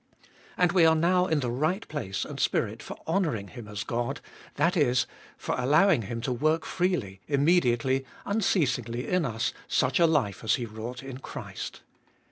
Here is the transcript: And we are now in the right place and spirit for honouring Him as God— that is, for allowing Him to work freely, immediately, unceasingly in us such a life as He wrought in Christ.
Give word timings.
And 0.57 0.71
we 0.71 0.83
are 0.83 0.95
now 0.95 1.27
in 1.27 1.41
the 1.41 1.51
right 1.51 1.87
place 1.87 2.25
and 2.25 2.39
spirit 2.39 2.81
for 2.81 2.97
honouring 3.07 3.49
Him 3.49 3.67
as 3.67 3.83
God— 3.83 4.19
that 4.55 4.75
is, 4.75 5.05
for 5.37 5.53
allowing 5.59 6.01
Him 6.01 6.21
to 6.21 6.31
work 6.33 6.65
freely, 6.65 7.21
immediately, 7.27 8.03
unceasingly 8.25 9.07
in 9.07 9.25
us 9.25 9.53
such 9.67 9.99
a 9.99 10.07
life 10.07 10.43
as 10.43 10.55
He 10.55 10.65
wrought 10.65 11.03
in 11.03 11.19
Christ. 11.19 11.81